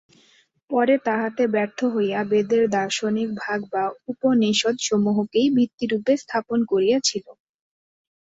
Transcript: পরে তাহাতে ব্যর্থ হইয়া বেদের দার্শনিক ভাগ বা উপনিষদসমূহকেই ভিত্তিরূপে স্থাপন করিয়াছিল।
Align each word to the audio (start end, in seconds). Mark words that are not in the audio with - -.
পরে 0.69 0.95
তাহাতে 1.05 1.43
ব্যর্থ 1.47 1.79
হইয়া 1.93 2.19
বেদের 2.31 2.63
দার্শনিক 2.75 3.29
ভাগ 3.37 3.59
বা 3.73 3.83
উপনিষদসমূহকেই 4.11 5.47
ভিত্তিরূপে 5.57 6.13
স্থাপন 6.23 6.59
করিয়াছিল। 6.71 7.25